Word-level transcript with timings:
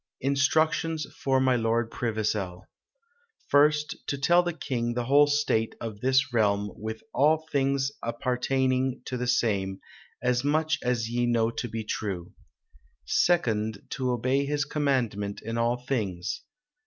"Instructions 0.21 1.05
for 1.17 1.39
my 1.39 1.55
lorde 1.55 1.91
Previsel. 1.91 2.63
"Firste, 3.49 3.95
to 4.07 4.17
tell 4.17 4.41
the 4.41 4.51
Kinge 4.51 4.95
the 4.95 5.05
whole 5.05 5.27
state 5.27 5.75
of 5.79 5.99
this 6.01 6.33
realme, 6.33 6.69
wt 6.69 7.01
all 7.13 7.45
things 7.51 7.91
appartaynyng 8.03 9.05
to 9.05 9.15
the 9.15 9.27
same, 9.27 9.79
as 10.19 10.41
myche 10.41 10.79
as 10.81 11.07
ye 11.11 11.27
knowe 11.27 11.51
to 11.51 11.67
be 11.69 11.83
trewe. 11.85 12.33
"Seconde, 13.05 13.83
to 13.91 14.09
obey 14.09 14.43
his 14.47 14.65
commandment 14.65 15.39
in 15.43 15.59
all 15.59 15.77
thyngs. 15.77 16.39